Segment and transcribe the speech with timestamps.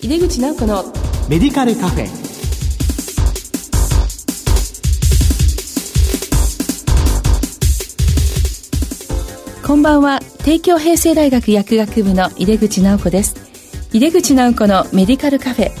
[0.00, 0.84] 井出口直子の
[1.28, 2.06] メディカルカフェ。
[9.66, 10.20] こんばんは。
[10.44, 13.34] 帝京平成大学薬学部の井出口直子です。
[13.92, 15.72] 井出口直子のメディカルカフェ。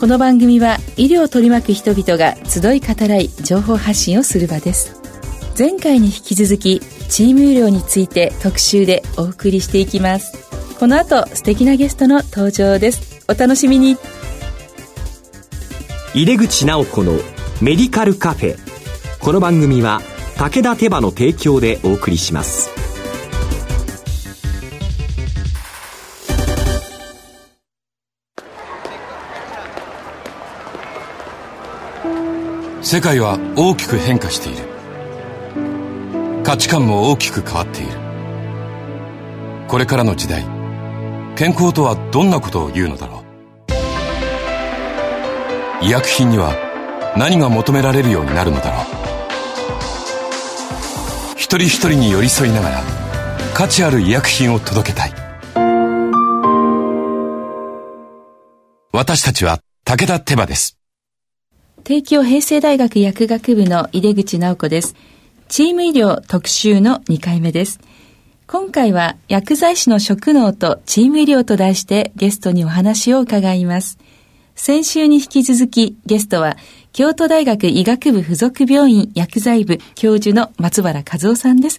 [0.00, 5.00] この番組は医療を取り巻く人々が集い語らい情報発信をする場です。
[5.56, 10.32] 前回に引き続きチーム医療について特集でお送りしていきます。
[10.80, 13.96] この後素敵なゲストの登場ですお楽しみに。
[16.14, 17.12] 入れ口直子の
[17.62, 18.56] メディカルカフェ。
[19.20, 20.00] この番組は
[20.36, 22.70] 武田手羽の提供でお送りします。
[32.82, 34.64] 世界は大きく変化している。
[36.42, 37.92] 価値観も大きく変わっている。
[39.68, 40.44] これからの時代
[41.36, 43.09] 健康とはどんなことを言うのだろう
[45.82, 46.54] 医薬品には
[47.16, 48.84] 何が求められるようになるのだろう
[51.36, 52.82] 一人一人に寄り添いながら
[53.54, 55.12] 価値ある医薬品を届けたい
[58.92, 60.80] 私たちは武田手羽です
[61.82, 64.94] 帝京平成大学薬学部の井出口直子です。
[65.48, 67.80] チーム医療特集の2回目です。
[68.46, 73.98] 今回は薬剤師の職能とチーム医療と題してゲストにお話を伺います。
[74.62, 76.58] 先週に引き続きゲストは
[76.92, 81.78] 京都大学医学部附属病院薬剤部教授の松原和夫さんです。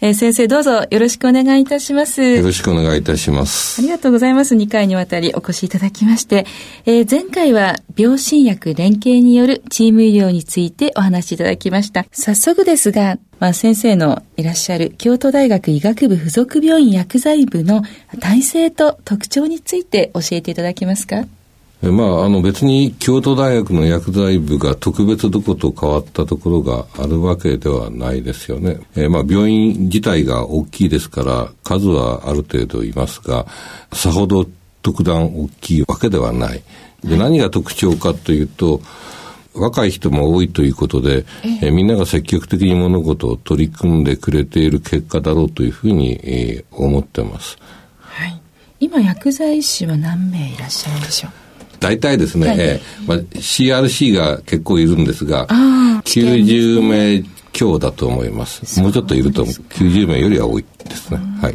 [0.00, 2.22] えー、先生どうぞよろしくお願いいたします。
[2.22, 3.78] よろしくお願いいたします。
[3.78, 4.54] ありがとうございます。
[4.54, 6.46] 2回にわたりお越しいただきまして、
[6.86, 12.06] えー、前回は病診薬連携によるチーム医療についてお話しいただきました。
[12.10, 17.82] 早速ですが、まあ、先生のいらっしゃる京都大学医学部附属病院薬剤部の
[18.18, 21.26] 体制と特徴について教えていただけますか？
[21.90, 28.78] まあ、あの別に京都大学の薬剤部が特別どこと変わったところがあるわけではないですよね。
[28.94, 33.46] えー、まあ病院自体が大きいですから数はある程度いますが、
[33.92, 34.46] さほど
[34.82, 36.62] 特段大きいわけではない。
[37.02, 38.80] で、何が特徴かというと、
[39.54, 41.24] 若い人も多いということで、
[41.62, 47.56] えー、みんなが積極的に物事を取り組んでくれている結果だろうというふうに、えー、思ってます。
[48.00, 48.40] はい。
[48.80, 51.43] 今薬剤師は何名いらっしゃるんでしょう？
[51.84, 57.22] 大体ですね、はい、えー、まあ、CRC が結構いるんですが、90名
[57.52, 58.80] 強だと思います。
[58.80, 59.54] もうちょっといると思う。
[59.54, 61.18] 90名よりは多いですね。
[61.42, 61.54] はい。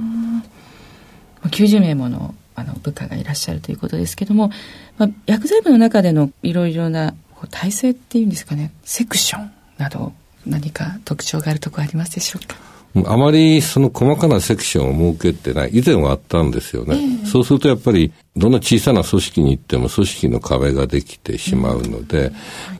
[1.50, 4.52] 90名ものあの部下がいらっしゃるということですけども、
[5.00, 7.16] まあ、薬剤部の中でのいろいろな
[7.50, 10.14] 体制っていうんですかね、セクションなど
[10.46, 12.69] 何か特徴があるところありますでしょうか？
[13.06, 15.70] あまりその細かなセクションを設けてない。
[15.74, 16.96] 以前はあったんですよね。
[16.96, 22.32] えー、そうするとやっぱり、どんな小さな組織に行っても組織の壁ができてしまうので、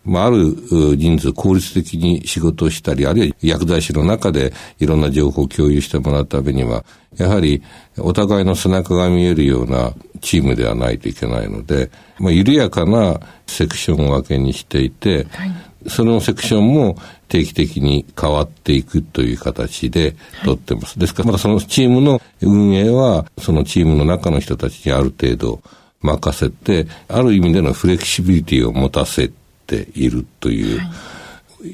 [0.06, 0.56] うん、まあ、ある
[0.96, 6.84] 人数効率的に仕事をしたり、あるいは薬剤師の中でいろんな情報を共有してもらうためには、
[7.18, 7.62] やはり
[7.98, 15.52] お互いの背中が見えるようなチームではないといけないので、まあ、緩やかなセクション分けにしていて、はい
[15.88, 16.98] そのセクションも
[17.30, 21.00] 定期的に変わっていくという形で取ってます。
[21.00, 25.62] ですから、まだそのチームの運営は、そのチームの中の人たちにある程度
[26.02, 29.32] 任せて、ある意味でのフレキシビリティを持たせ
[29.68, 30.82] ているという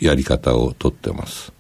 [0.02, 1.55] やり方をとってます。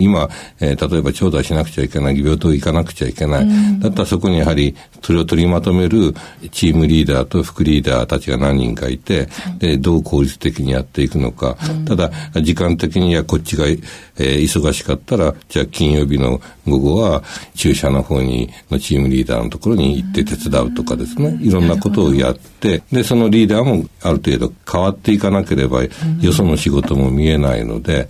[0.00, 0.28] 今、
[0.60, 3.48] えー、例えば調査しなくちゃいけない、病棟行かなくちゃいけない。
[3.78, 6.14] だったらそこにやはり、それを取りまとめる
[6.50, 9.28] チームリーダーと副リーダーたちが何人かいて、
[9.58, 11.56] で、どう効率的にやっていくのか。
[11.86, 12.10] ただ、
[12.42, 17.22] 時間的にはこっちが、えー、忙しかったら、じゃあ金曜日の午後は、
[17.54, 21.38] 注射の方に、のチームリーダーのところに行って手伝うとかですね。
[21.40, 25.82] いろんなことをやって、で、そのリーダーもある程度変わっていかなければ、
[26.20, 28.08] よその仕事も見えないので、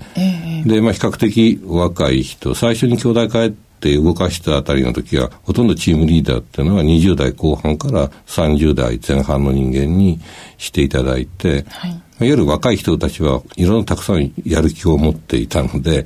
[0.67, 10.21] で、まあ、比較的若い人、最初に兄弟帰って動かしたあたりの時は、ほとんどチームリーダーっていうのは20代後半から30代前半の人間に
[10.59, 16.05] していただいて、はい、いわゆる若い人たちはいろんなたくさんやる気を持っていたので、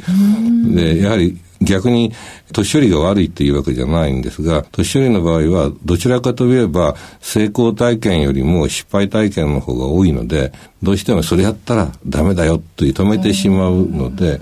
[0.75, 2.12] で、やはり逆に
[2.53, 14.41] 年寄りが悪いっていうわけじゃないんですが、年寄りの場合はどちらかといえば成功体験よりも失敗体験の方が多いので、どうしてもそれやったらダメだよという止めてしまうので、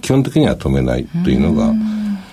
[0.00, 1.72] 基本的には止めないというのが、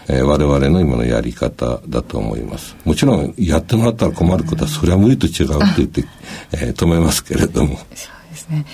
[0.08, 2.76] えー、我々の今のやり方だと思います。
[2.86, 6.06] もちろんやってもらったら困ることはそれは無理と違うって言って、
[6.54, 7.78] えー、止めますけれども。
[7.78, 7.86] そう
[8.32, 8.66] ですね。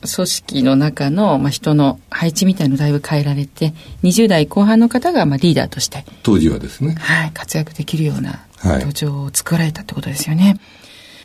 [0.00, 8.68] 組織の中の、まあ、人の配置みたいのだいぶ変えられて20代後半の方が、まあ、リーダーとして当時はですね、はい、活躍できるような土
[9.08, 10.58] 壌を作られたってことですよね。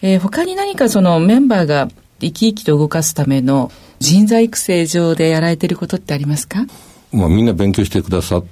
[0.02, 1.88] えー、他に何かそのメンバーが
[2.20, 6.66] 生き生きと動かすための人材育成上でやられてることってありますか？
[7.12, 8.46] まあみんな勉強してくださっ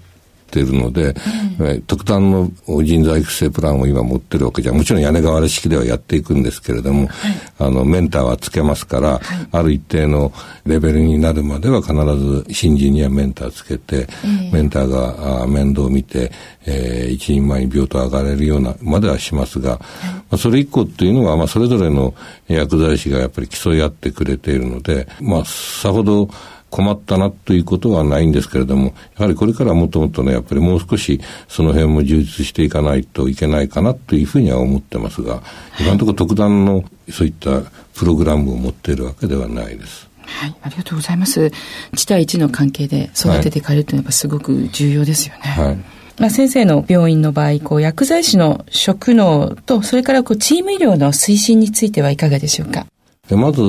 [0.53, 1.15] ているので、
[1.59, 2.51] えー、特段の
[2.83, 9.21] 人材育成プランを今持ってるわけじゃもちろん屋根瓦式ではやっていくんですけれども、はい、あのメンターはつけますから、はい、
[9.51, 10.31] ある一定の
[10.65, 16.31] レベルになるまでは必ず新人にはメンターつけて、えー、メンターがあ面倒を見て、
[16.67, 22.13] えー、一人前に病棟上がれるようなまではしますが、はい、まあ、それ以降っていうのは、まあ、それぞれの
[22.47, 26.29] 薬剤師がやっぱり競い合ってくれているので、まあ、さほど
[26.73, 35.43] 困ったなということはないんですけれども、やはりこれからもっともっとね、やっぱりもう少しその辺も充実していかないといけないかなというふうには思ってますが、
[35.79, 37.61] 今のところ特段のそういった
[37.93, 40.09] プログラムを持っているわけではないです。
[40.25, 41.51] はい、ありがとうございます。
[41.91, 45.41] 1対1の関係で育てていかれるというのはすごく重要ですよね。
[45.41, 45.77] はい。
[46.19, 52.87] まあ、先生の病院の場合、こう、薬剤師の職能と、それからこう、チーム医療の推進についてはいかがでしょうか？
[53.29, 53.61] まず、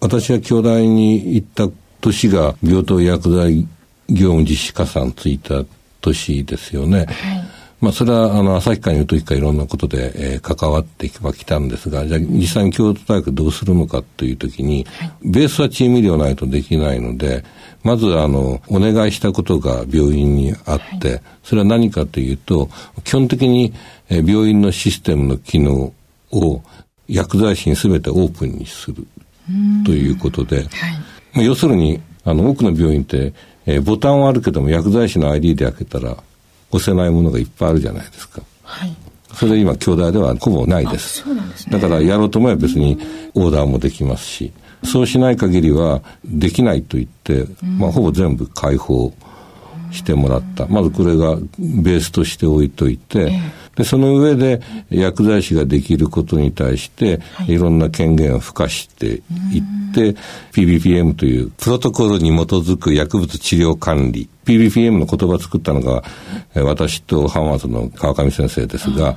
[0.00, 1.68] 私が京大に行った
[2.00, 3.68] 年が病棟薬剤
[4.08, 5.62] 業務実施加算ついた
[6.00, 6.98] 年ですよね。
[6.98, 7.60] はい。
[7.80, 17.42] まあ、それは、あの、旭川にいる時からいろんなことで、えー、関わってはきたんですが、じゃあ、実際に京都大学どうするのかという時に、はい、ベースはチーム医療ないとできないので、
[17.82, 22.68] まず、あの、お願いしたことが病院にあって、はい、それは何かというと、
[23.04, 23.72] 基本的に、
[24.10, 25.94] えー、病院のシステムの機能
[26.32, 26.62] を
[27.08, 29.06] 薬剤師に全てオープンにする
[29.86, 30.66] ということで、はい。
[30.66, 33.32] まあ、要するに、あの、多くの病院って、
[33.66, 36.16] えー、ボタンはあるけども、薬剤師の ID で開けたら、
[36.70, 38.42] 押せないものがいっぱいあるじゃないですか。
[38.62, 38.96] はい。
[39.34, 41.22] それ今、兄弟ではほぼないです。
[41.22, 41.78] そうなんですね。
[41.78, 42.98] だから、やろうと思えば別に
[43.34, 44.52] オーダーもできますし、
[44.84, 47.46] そうしない限りは、できないと言って、
[47.78, 49.12] まあ、ほぼ全部開放
[49.92, 50.66] してもらった。
[50.66, 53.32] まずこれがベースとして置いといて、
[53.80, 54.60] でその上で
[54.90, 57.18] 薬剤師ができることに対して、
[57.48, 60.14] い、ろんな権限を付加していって、
[60.52, 64.28] PBPM というプロトコルに基づく薬物治療管理。
[64.44, 66.02] PBPM の言葉を作ったのが、
[66.56, 69.16] 私と浜松の川上先生ですが、は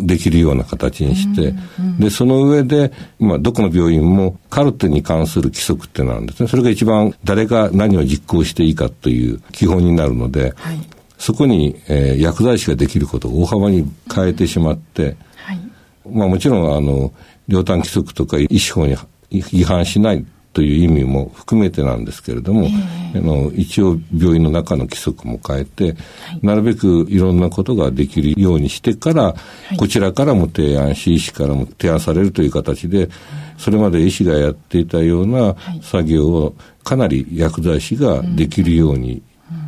[0.00, 1.52] い、できるような形にして、
[1.98, 6.48] で、その上で、まあ、どこの病院もカルテに関する規則っていうのがあるんですね。
[6.48, 10.78] それが一番誰が何を実行していいかという基本になるので、はい、
[11.24, 15.60] そこに、えー、薬剤師ができることを大幅に変えてしまって、はい、
[16.06, 17.14] まあもちろん、あの、
[17.48, 18.94] 両端規則とか医師法に
[19.30, 22.66] 違反しないという意味も含めてなんですけれども、
[23.14, 25.96] えー、あの一応病院の中の規則も変えて、はい、
[26.42, 29.36] なるべくいろんなことができるようにしてから、は
[29.72, 33.08] い、こちらからも提案し、医師からも提案されるという形で、
[33.56, 39.22] それまで医師がやっていたような作業をかなり薬剤師ができるように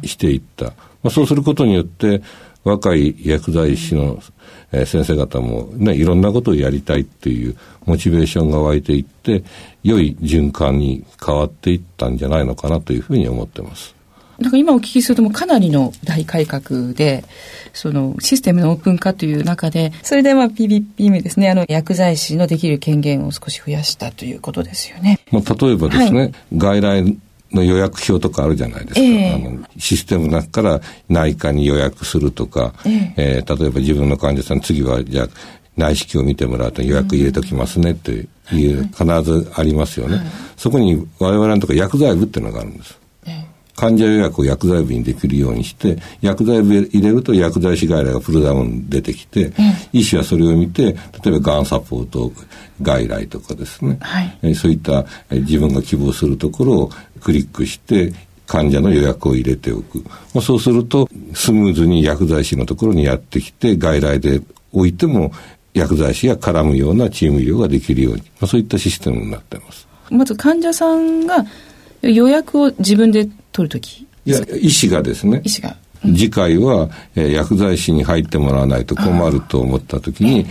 [0.04, 0.74] していった。
[1.06, 2.20] まあ、そうすることによって、
[2.64, 4.18] 若い薬剤師の、
[4.72, 9.44] えー、先生方もね、いろんなことをやりたいっていうモチベーションが湧いていって、
[9.84, 13.94] 良い循環に変わっていったんじゃないのかなというふうに思ってます。
[14.40, 17.24] なんか今お聞きするともかなりの大改革で、
[17.72, 25.20] そのシステムのオープン化という中で、それでまあ PBPM ですね、あの薬剤師のできる権限を少し増やしたということですよね。
[25.30, 27.18] まあ例えばですね、はい、外来
[27.52, 29.00] の予約表とかあるじゃないですか。
[29.00, 35.28] えー、あのシステムの中から内科に予約するとか、えー、えー、例えば自分の患者さん、次はじゃあ
[35.76, 38.24] 内視鏡を見てもらうと予約入れときますねってい
[38.74, 40.16] う、必ずありますよね。
[40.16, 40.26] はい、
[40.56, 42.98] そこに我々のところ薬剤部っていうのがあるんです。
[43.76, 49.52] 患者予約を薬剤部にできるようにして、薬剤部入れると薬剤師外来がプルダウン出てきて、
[49.92, 52.32] 医師はそれを見て、例えばがんサポート
[52.82, 56.90] 外来とかですね、はい、そういった自分が希望するところを
[57.20, 58.12] クリックして、
[58.46, 59.98] 患者の予約を入れておく。
[60.32, 64.40] まあ、そうすると、スムーズに薬剤師のところにやってきて、外来で
[64.72, 65.32] 置いても
[65.74, 69.86] 薬剤師が絡むようなチーム医療ができるように、まあ、そういったシステムになっています。
[70.10, 71.44] まず患者さんが
[72.02, 75.40] 予約を自分で取るときいや、医師がですね。
[75.42, 75.74] 医師が。
[76.02, 80.46] 次回は、えー、薬剤師に入ってもらわないと困ると思ったときに、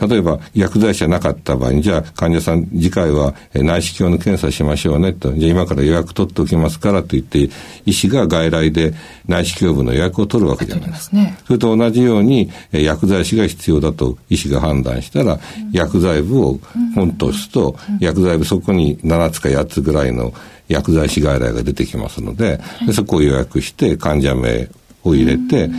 [0.00, 7.48] 例えば薬剤師じゃなかった場合に、じゃあ患者さん次回は内視鏡の検査しましょうねと、じゃあ今から予約取っておきますからと言って、
[7.86, 8.94] 医師が外来で
[9.26, 11.16] 内視鏡部の予約を取るわけじゃないですか。
[11.16, 15.38] ね、それと同じように、薬剤師が必要だと医師が判断したら、
[15.72, 16.60] 薬剤部を
[16.94, 20.32] 本と押すと、薬剤部そこに7つか8つぐらいの
[20.68, 24.68] 薬剤師外来が出てきますので、でそこを予約して患者名
[25.04, 25.70] を入れて、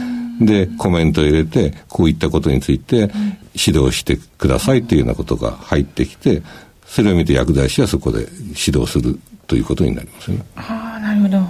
[0.42, 3.12] で、コメントを入れて、こういったことについて
[3.54, 6.42] 指導してくださいというようなことが入ってきて、
[6.86, 10.44] それを見て薬剤師はそこで指導するということになりますね。
[10.56, 11.50] ああ、なるほど。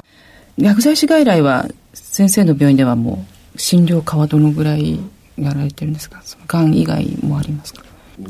[0.58, 3.25] 薬剤師外来は先生の病院ではも
[3.56, 5.00] う診療科はどのぐらい
[5.38, 6.22] やられてるんですか？
[6.48, 7.84] がん以外もありますか？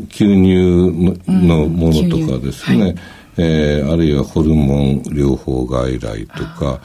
[0.10, 2.96] 吸入のものとかですね、うんはい、
[3.38, 6.82] えー、あるいはホルモン療法外来とか、は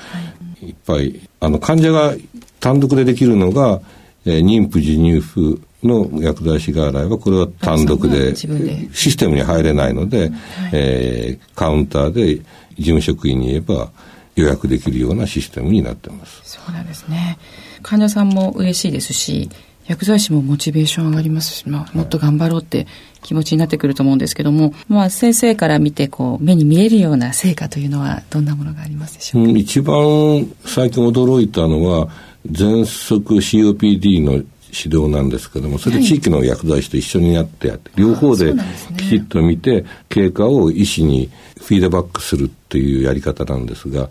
[0.61, 2.15] い、いっぱい、あの、患者が
[2.61, 3.81] 単独でできるのが、
[4.25, 10.31] えー、妊婦授乳婦の薬剤師外来は、これは単独で、システムに入れないので、はい、
[10.73, 12.45] えー、カウンターで事
[12.79, 13.91] 務職員に言えば
[14.35, 16.41] 予約できるようなシステムになってます。
[16.45, 17.39] そうなんですね。
[17.83, 19.51] 患者さんも嬉しいですし、
[19.89, 22.87] 薬剤師もモチベーション上がりますし、まあ、もっと頑張ろうって
[23.23, 32.09] 気持ちになってくると思うんですけども、まあ、先生から見て、こう、目に見えるような成果というのは、どんなものがありますでしょうか、うん、一番最近驚いたのは、
[32.51, 34.33] 喘息 COPD の
[34.71, 38.53] 指導なんですけども、それ地域の薬剤師と一緒にやってやって、両方で
[38.97, 44.09] きちっと見て、経過を医師にフィードバックするっていうやり方なんですが、は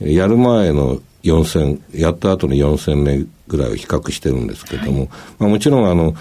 [0.00, 6.14] い、やる前の4000、やった後の4000名ぐらいを比較してるんですけども、はい、まあ、もちろんあの、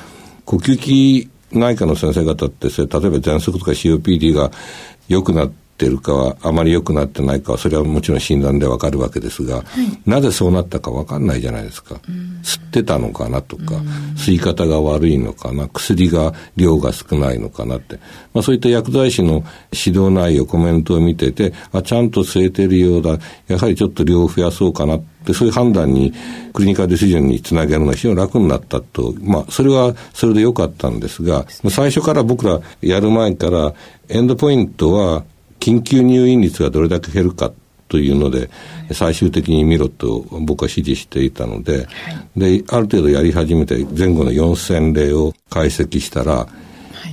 [0.46, 4.52] 呼吸器内科の先生方って、それ例えば喘息とか COPD が
[5.08, 11.96] 良くなってるかは、あまり良くなってないかは、それはもちろん診断でわかるわけですが、はい、なぜそうなったかわかんないじゃないですか。
[12.44, 13.76] 吸ってたのかなとか、
[14.16, 18.00] 吸い方が悪いのかな、薬が量が少ないのかなって。
[18.34, 26.14] まあそういった薬剤師の指導内容、コメントを見てて、あ、ちゃんと吸えてるようだ、やはりちょっと量を増やそうかなで、そういう判断に、
[26.54, 33.74] クリニカルディシジョンにつなげるのは非常に楽になったと、まあ、それはそれで良かったんですが、最初から僕らやる前から、
[34.10, 35.24] エンドポイントは、
[35.64, 37.50] 緊急入院率がどれだけ減るか
[37.88, 38.50] というので、
[38.92, 41.88] 最終的に見ろと僕は指示していたので、
[42.36, 46.48] で、ある程度やり始めて前後の4000例を解析したら、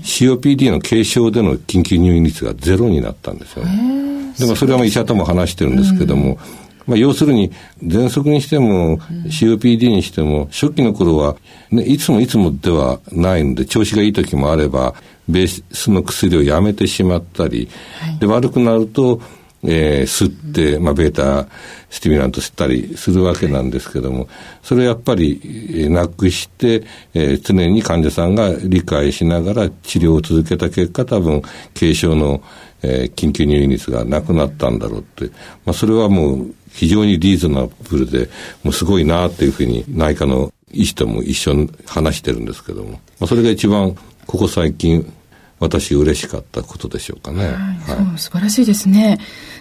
[0.03, 4.33] COPD の軽症での緊急入院率がゼロになったんですよね。
[4.37, 6.39] でもそれは医者とも話してるんですけども、
[6.87, 7.51] まあ、要するに、
[7.83, 11.37] 喘息にしても、COPD にしても、初期の頃は、
[11.71, 14.95] ね、いつもいつもではないので、調子がいい時もあれば、
[15.29, 17.69] ベースの薬をやめてしまったり、
[18.01, 19.21] はい、で、悪くなると、
[19.63, 21.47] えー、吸って、まあ、ベータ
[21.91, 24.29] スティミュラント吸ったりするわけなんですけども、
[24.63, 26.83] それをやっぱり、えー、なくして、
[27.13, 31.43] えー、常に患者さんが理解しながら治療を続けた結果、多分、
[31.79, 32.43] 軽症の、
[32.83, 35.27] えー、緊急入院率がなくなったんだろうって、
[35.67, 38.29] まあ、それはもう非常にリーズナブルで、
[38.63, 43.97] もうすごいなっていうふうに内科の医師とも一緒に話してるんですけども、まあ、それが一番
[44.27, 45.13] ここ最近
[45.59, 47.45] 私嬉しかったことでしょうかね。
[47.45, 49.19] はい、はい、素晴らしいですね。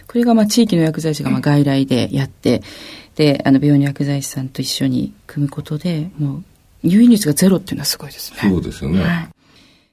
[0.08, 2.62] これがまあ地域の薬剤師がまあ外来でやって、
[3.16, 6.44] で、あの病院の薬剤師さんと一緒に組むことで、もう
[6.84, 8.50] 入院率がゼロっていうのはすごいですね。
[8.50, 9.04] そうですよね。
[9.04, 9.30] はい、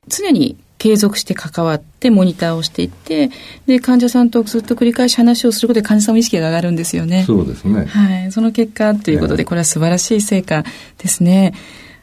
[0.08, 3.30] 常に継続して関わってモニターをしていって、
[3.66, 7.24] で、患者さんとずっと繰り返し話をすることで患者さんの意識が上がるんですよね。
[7.24, 7.86] そうですね。
[7.86, 8.32] はい。
[8.32, 10.64] その結果ということで、これは素晴らしい成果
[10.98, 11.54] ですね。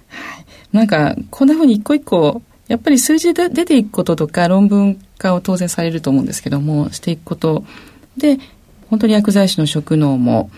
[0.07, 0.45] はい。
[0.71, 7.63] なんか、こんなふうに一個一個、やっぱり数字で出ていくこととか論文化を当然されると思うんですけども、していくこと
[8.17, 8.39] で、
[8.89, 10.49] 本当に薬剤師の職能も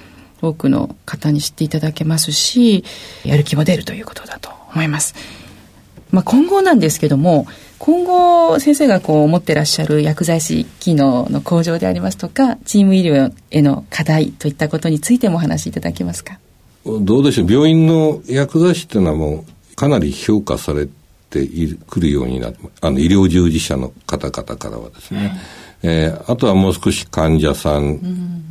[0.42, 2.84] 多くの方に知っていただけますし、
[3.24, 5.16] やる気も出るということだと思います。
[6.12, 16.40] まあ、今後なんですけども、今後先生がこう思ってらっしゃる薬剤師機能の向上でありますとかチーム医療への課題といったことについてもお話しいただけますか？
[16.86, 17.52] どうでしょう。
[17.52, 20.88] 病院の薬剤師っていうのはもうかなり評価され
[21.30, 21.48] て
[21.88, 25.32] くるようになあの医療従事者の方々からはですね、はい、
[25.84, 28.45] えー、あとはもう少し患者さん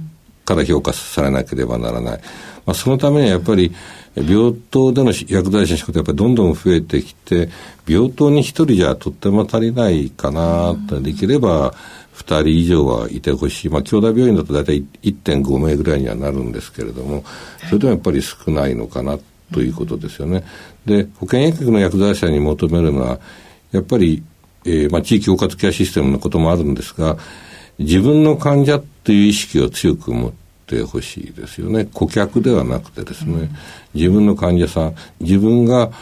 [0.44, 2.20] から評価されなければならない、
[2.66, 3.74] まあ、そのためにはやっぱり、
[4.16, 7.48] 病棟での薬剤師の仕事やっぱりどんどん増えてきて、
[7.86, 11.74] 病棟に一人じゃとっても足りないかなと、できれば
[12.12, 13.70] 二人以上はいてほしい。
[13.70, 17.24] まあ、兄弟病院だと大体1.5名ぐらいにはなるんですけれども、
[17.68, 19.18] それでもやっぱり少ないのかな
[19.52, 20.44] ということですよね。
[20.86, 23.18] で、保健薬局の薬剤師に求めるのは、
[23.72, 24.22] やっぱり、
[24.64, 27.18] えー、まあ、地域包括ケアシステムのこともあるんですが、
[27.80, 31.86] 自分の患者っていう意識を強く持って、ほしいですよね。
[31.92, 33.50] 顧客ではなくてですね、
[33.92, 35.92] 自分の患者さん、自分が、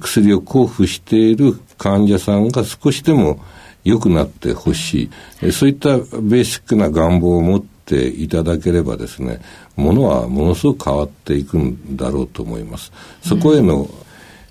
[0.00, 3.40] 薬を交付している患者さんが少しでも
[3.84, 5.08] 良くなってほし
[5.40, 9.40] い、そういったベーシックな願望を持っていただければですね、
[9.76, 12.92] ものはものすごく変わっていくんだろうと思います。
[13.22, 13.88] そこへの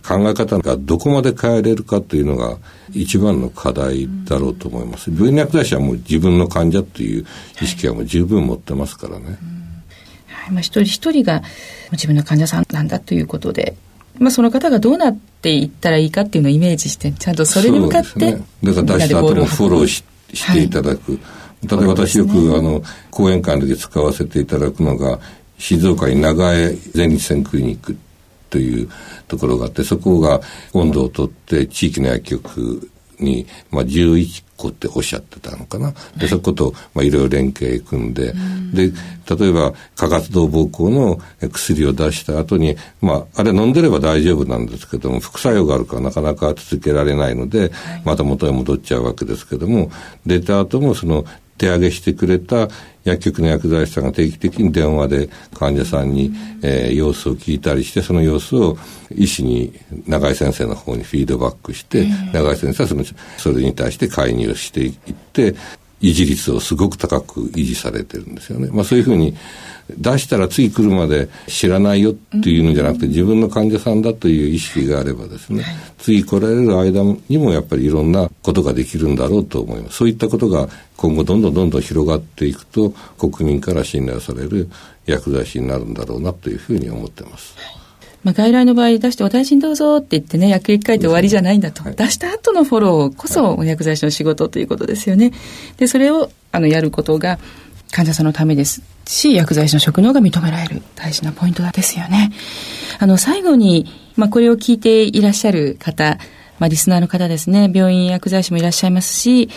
[0.10, 2.58] 考え方がどこまで変えれるかというのが
[2.94, 5.12] 一番の課題だろうと思います。
[5.12, 7.28] 病院薬剤師はもう自分の患者という
[7.62, 9.38] 意識はもう十分持ってますからね。
[10.28, 11.44] はいまあ、一人一人が
[11.92, 13.76] 自分の患者さんなんだということで、
[14.18, 21.12] まあ、その方がどうなっていったらいいかっていうのをイメージしてちゃんとそれに向かって、ね、だから出した後もフォローししていただく。
[21.12, 21.18] は
[21.64, 25.20] い、例えば私よく、ね、あの講演会で使わせていただくのが
[25.60, 27.96] 静岡に長江全日線クリニック
[28.50, 28.90] という
[29.28, 30.42] ところがあって、そこが
[30.74, 32.90] 温度をとって地域の薬局
[33.20, 35.94] に、まあ、11個っておっしゃってたのかな。
[36.18, 38.34] で、そことを、まあ、いろいろ連携組んで、
[38.74, 38.92] で、
[39.38, 47.72] 例えば、過活動膀胱の薬を出した後に、まあ、あれ飲んでれば大丈夫なんですけども、副作用があるからなかなか続けられないので、
[48.06, 49.92] また元へ戻っちゃうわけですけども、
[50.26, 51.26] 出た後もその
[51.58, 52.70] 手上げしてくれた
[53.04, 58.78] 薬局の薬剤師さんが定期的に電話で患者さんに、えー、様子を聞いたりして、その様子を
[59.16, 59.74] 医師に、
[60.08, 63.04] 永井先生の方にフィードバックして、永井先生はその、
[63.38, 65.56] それに対して介入していって、
[66.02, 68.70] 維持率をすごく高く維持されてるんですよね。
[68.72, 69.36] まあそういうふうに
[69.98, 75.66] 出したら次来るまで知らないよっていうのじゃなくて、自分の患者さんだという意識があればですね、
[75.98, 79.98] 次来られる間にもやっぱりいろんなことができるんだろうと思います。
[79.98, 84.70] そういったことが今後どんどんどんどん広がっていくと、国民から信頼される
[85.06, 87.56] 薬剤師になるんだろうなというふうに思ってます。
[88.24, 91.84] まあ、外来の場合出してお大事にどうぞって言ってね、薬液書いて終わりじゃないんだと。
[91.84, 95.32] はい、出した後のフォローこそ薬剤師の仕事ということですよね。
[95.78, 97.40] で、それを、あの、やることが
[97.92, 102.32] 患者さんのためですし、薬剤師の職能が認められる大事なポイントですよね。
[103.00, 103.86] あの、最後に、
[104.16, 106.18] まあ、これを聞いていらっしゃる方、
[106.60, 109.50] まあ、リスナーの方ですね、病院薬剤師もいらっしゃいますし、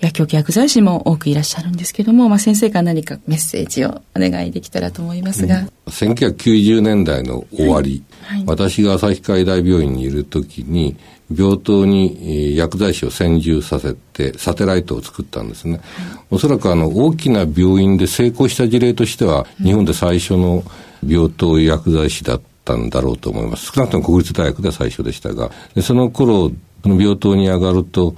[0.00, 5.58] 薬局薬剤師も多くいらっしゃるんですけども、まあ、先生から何かメッセージをお願いできたらと思いますが。
[5.58, 10.96] うん、1990年代の終わり、はいはい、私が朝日海大病院にいるときに、
[11.34, 15.72] 病棟に薬剤師を専従させて、サテライトを作ったんですね。
[15.72, 15.82] はい、
[16.30, 20.62] おそらくあの、大きな病院で成功した事例としては、日本で最初の
[21.06, 23.72] 病棟薬剤師だったんだろうと思います。
[23.72, 26.52] 少なくとも国立大学では最初でしたが、でその頃、
[26.84, 28.14] その病棟に上がると、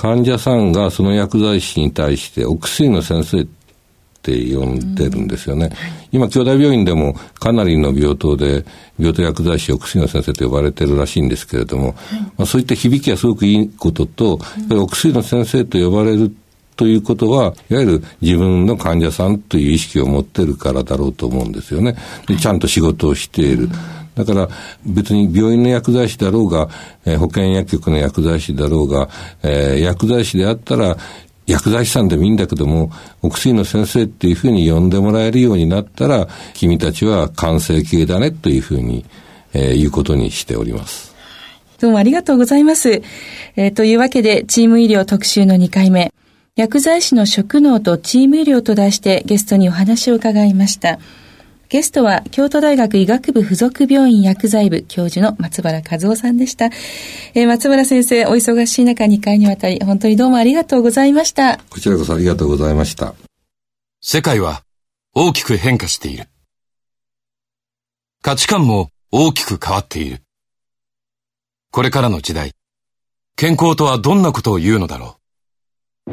[0.00, 3.46] 患者さんがその薬剤師に対してお薬の先生っ
[4.22, 5.70] て呼んでるんですよね。
[6.12, 8.64] 今、兄弟病院でもかなりの病棟で、
[8.96, 11.96] 病棟薬剤師お薬の先生と呼ばれてるらしいんですけれども、
[12.36, 14.38] まあ、そういった響きはすごくいいことと、
[14.70, 16.32] お薬の先生と呼ばれる
[16.76, 21.96] ということは、いわゆる自分の患者さんという意識を持ってるからだろうと思うんですよね。
[22.28, 23.68] でちゃんと仕事をしている。
[24.18, 24.48] だから
[24.84, 26.68] 別に病院の薬剤師だろうが、
[27.06, 29.08] えー、保健薬局の薬剤師だろうが、
[29.42, 30.96] えー、薬剤師であったら、
[31.46, 32.90] 薬剤師さんでもいいんだけども、
[33.22, 39.06] お薬の先生っていうふうに呼んでもらえるようになったら、君たちは完成形だねというふうに、
[39.54, 41.14] えー、言うことにしております。
[41.80, 43.02] どうもありがとうございます。
[43.56, 46.12] えー、というわけで、チーム医療特集の2回目、
[46.56, 50.98] 薬剤師の職能とチーム医療と題してゲストにお話を伺いました。
[51.68, 56.66] ゲストは京都大学医学部附属病院薬剤部教授の松原和夫さんでした。
[57.34, 61.58] えー、松原先生、お忙しい中2回にわたり本当にどうもありがとうございました。
[61.68, 63.14] こちらこそありがとうございました。
[64.00, 64.62] 世界は
[65.14, 66.28] 大きく変化している。
[68.22, 70.22] 価値観も大きく変わっている。
[71.70, 72.52] これからの時代、
[73.36, 75.16] 健康とはどんなことを言うのだろ
[76.06, 76.12] う。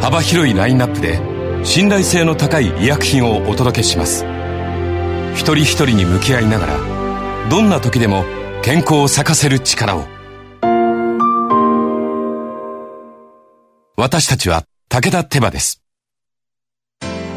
[0.00, 1.31] 幅広いラインナップで
[1.64, 4.24] 信頼性の高い医薬品をお届けします。
[5.34, 8.24] 一人一人に向き合いながらどんな時でも
[8.62, 10.04] 健康を咲かせる力を。
[13.96, 15.80] 私たちは武田手羽です。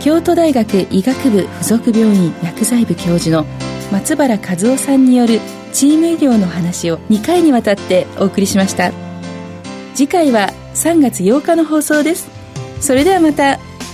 [0.02, 3.46] 京都大学医学部附属病院薬剤部教授の
[3.92, 5.40] 松原和夫さんによる
[5.72, 8.92] チーム医療の話を2回にわたってお送りしました。
[9.94, 12.28] 次回は3月8日の放送です。
[12.82, 13.60] それではまた。